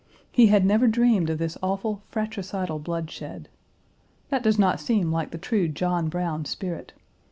He 0.31 0.47
had 0.47 0.65
never 0.65 0.87
dreamed 0.87 1.29
of 1.29 1.37
this 1.37 1.59
awful 1.61 2.01
fratricidal 2.09 2.79
bloodshed. 2.79 3.49
That 4.29 4.41
does 4.41 4.57
not 4.57 4.79
seem 4.79 5.11
like 5.11 5.29
the 5.29 5.37
true 5.37 5.67
John 5.67 6.09
Brown 6.09 6.43
spirit. 6.45 6.93